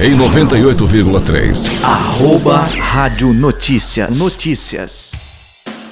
[0.00, 1.70] Em 98,3.
[1.84, 4.18] Arroba Rádio Notícias.
[4.18, 5.12] Notícias.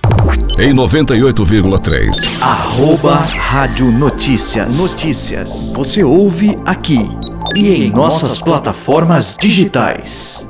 [0.58, 2.42] Em 98,3.
[2.42, 4.76] Arroba Rádio Notícias.
[4.76, 5.72] Notícias.
[5.74, 7.08] Você ouve aqui
[7.54, 10.49] e em nossas plataformas digitais.